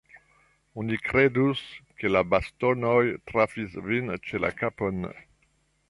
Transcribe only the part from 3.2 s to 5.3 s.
trafis vin ĉe la kapon.